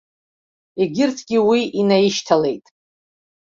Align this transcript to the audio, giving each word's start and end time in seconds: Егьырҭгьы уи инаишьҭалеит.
Егьырҭгьы 0.81 1.39
уи 1.49 1.61
инаишьҭалеит. 1.79 2.65